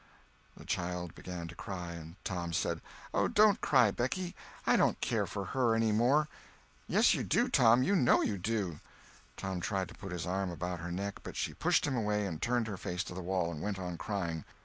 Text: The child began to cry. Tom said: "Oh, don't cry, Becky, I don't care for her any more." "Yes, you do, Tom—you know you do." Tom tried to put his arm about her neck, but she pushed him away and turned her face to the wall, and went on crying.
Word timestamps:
The 0.57 0.65
child 0.65 1.13
began 1.13 1.47
to 1.47 1.53
cry. 1.53 2.15
Tom 2.23 2.53
said: 2.53 2.81
"Oh, 3.13 3.27
don't 3.27 3.61
cry, 3.61 3.91
Becky, 3.91 4.35
I 4.65 4.75
don't 4.75 4.99
care 4.99 5.27
for 5.27 5.45
her 5.45 5.75
any 5.75 5.91
more." 5.91 6.27
"Yes, 6.87 7.13
you 7.13 7.21
do, 7.21 7.47
Tom—you 7.47 7.95
know 7.95 8.23
you 8.23 8.39
do." 8.39 8.79
Tom 9.37 9.59
tried 9.59 9.89
to 9.89 9.93
put 9.93 10.11
his 10.11 10.25
arm 10.25 10.49
about 10.49 10.79
her 10.79 10.91
neck, 10.91 11.19
but 11.21 11.35
she 11.37 11.53
pushed 11.53 11.85
him 11.85 11.95
away 11.95 12.25
and 12.25 12.41
turned 12.41 12.65
her 12.65 12.77
face 12.77 13.03
to 13.03 13.13
the 13.13 13.21
wall, 13.21 13.51
and 13.51 13.61
went 13.61 13.77
on 13.77 13.95
crying. 13.95 14.43